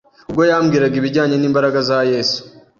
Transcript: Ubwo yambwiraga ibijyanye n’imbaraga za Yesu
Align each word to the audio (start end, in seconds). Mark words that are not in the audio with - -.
Ubwo 0.29 0.43
yambwiraga 0.51 0.95
ibijyanye 0.97 1.35
n’imbaraga 1.37 1.79
za 1.89 1.99
Yesu 2.11 2.39